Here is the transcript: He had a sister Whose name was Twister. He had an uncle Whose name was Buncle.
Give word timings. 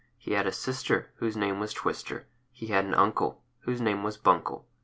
He 0.17 0.31
had 0.31 0.47
a 0.47 0.51
sister 0.51 1.11
Whose 1.17 1.37
name 1.37 1.59
was 1.59 1.73
Twister. 1.73 2.25
He 2.51 2.65
had 2.69 2.85
an 2.85 2.95
uncle 2.95 3.43
Whose 3.59 3.79
name 3.81 4.01
was 4.01 4.17
Buncle. 4.17 4.65